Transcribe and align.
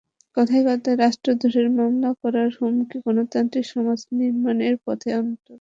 কথায় 0.37 0.63
কথায় 0.67 0.97
রাষ্ট্রদ্রোহের 0.97 1.67
মামলা 1.77 2.09
করার 2.21 2.49
হুমকি 2.57 2.97
গণতান্ত্রিক 3.05 3.65
সমাজ 3.73 3.99
নির্মাণের 4.19 4.75
পথে 4.85 5.09
অন্তরায়। 5.19 5.49